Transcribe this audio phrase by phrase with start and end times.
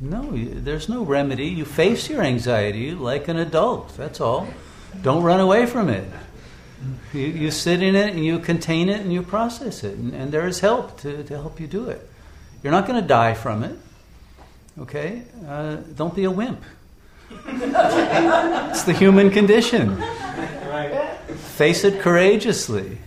[0.00, 1.46] No, there's no remedy.
[1.46, 3.96] You face your anxiety like an adult.
[3.96, 4.48] That's all.
[5.02, 6.10] Don't run away from it.
[7.12, 9.98] You, you sit in it and you contain it and you process it.
[9.98, 12.08] And, and there is help to, to help you do it.
[12.62, 13.78] You're not going to die from it.
[14.78, 15.22] Okay?
[15.46, 16.62] Uh, don't be a wimp.
[17.46, 19.98] it's the human condition.
[19.98, 21.18] Right.
[21.56, 22.98] Face it courageously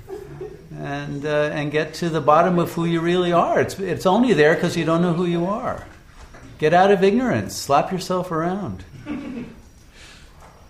[0.78, 3.60] and, uh, and get to the bottom of who you really are.
[3.60, 5.86] It's, it's only there because you don't know who you are.
[6.60, 8.86] Get out of ignorance, slap yourself around,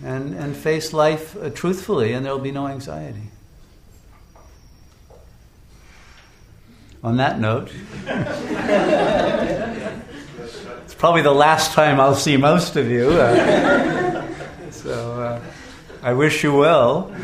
[0.04, 3.30] and, and face life uh, truthfully, and there will be no anxiety.
[7.04, 7.70] On that note,
[10.84, 13.10] it's probably the last time I'll see most of you.
[13.10, 14.26] Uh,
[14.72, 15.42] so uh,
[16.02, 17.14] I wish you well.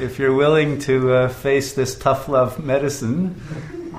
[0.00, 3.40] if you're willing to uh, face this tough love medicine,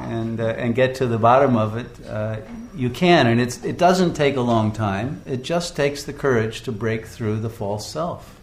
[0.02, 2.38] and, uh, and get to the bottom of it, uh,
[2.76, 3.28] you can.
[3.28, 7.06] And it's, it doesn't take a long time, it just takes the courage to break
[7.06, 8.40] through the false self.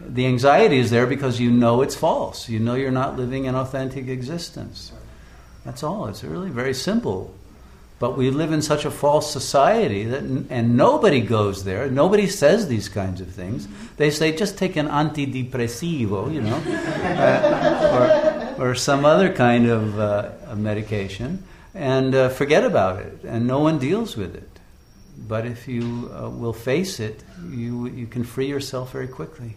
[0.00, 2.48] The anxiety is there because you know it's false.
[2.48, 4.92] You know you're not living an authentic existence.
[5.64, 6.06] That's all.
[6.06, 7.34] It's really very simple.
[8.00, 11.88] But we live in such a false society that, and nobody goes there.
[11.88, 13.68] Nobody says these kinds of things.
[13.96, 18.23] They say just take an antidepressivo, you know, uh, or,
[18.58, 23.24] or some other kind of uh, medication, and uh, forget about it.
[23.24, 24.48] And no one deals with it.
[25.16, 29.56] But if you uh, will face it, you you can free yourself very quickly.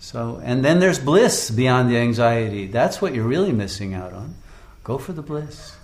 [0.00, 2.66] So, and then there's bliss beyond the anxiety.
[2.66, 4.34] That's what you're really missing out on.
[4.82, 5.76] Go for the bliss.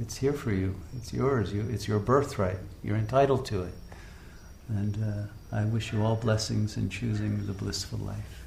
[0.00, 0.76] It's here for you.
[0.96, 1.52] It's yours.
[1.52, 2.56] You, it's your birthright.
[2.82, 3.74] You're entitled to it.
[4.68, 8.46] And uh, I wish you all blessings in choosing the blissful life.